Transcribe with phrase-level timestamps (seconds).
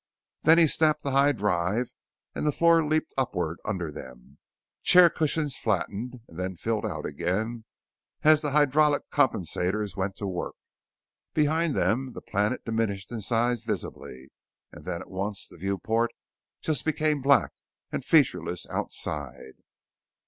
[0.41, 1.91] Then he snapped the high drive
[2.33, 4.39] and the floor leaped upward under them.
[4.81, 7.65] Chair cushions flattened, and then filled out again
[8.23, 10.55] as the hydraulic compensators went to work.
[11.35, 14.31] Behind them the planet diminished in size visibly,
[14.71, 16.09] and then, at once, the viewport
[16.61, 17.51] just became black
[17.91, 19.53] and featureless outside.